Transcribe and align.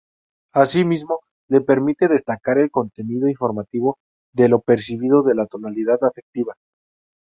Asimismo, 0.55 1.19
le 1.47 1.61
permite 1.61 2.07
destacar 2.07 2.57
el 2.57 2.71
contenido 2.71 3.29
informativo 3.29 3.99
de 4.33 4.49
lo 4.49 4.61
percibido 4.61 5.21
de 5.21 5.35
la 5.35 5.45
tonalidad 5.45 6.03
afectiva. 6.03 6.55